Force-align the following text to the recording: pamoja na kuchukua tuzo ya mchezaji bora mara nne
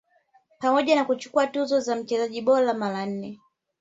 pamoja 0.59 0.95
na 0.95 1.05
kuchukua 1.05 1.47
tuzo 1.47 1.91
ya 1.91 1.95
mchezaji 1.97 2.41
bora 2.41 2.73
mara 2.73 3.05
nne 3.05 3.39